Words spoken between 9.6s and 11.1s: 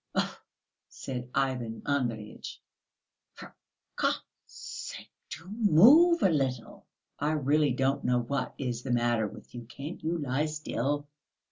can't you lie still?..."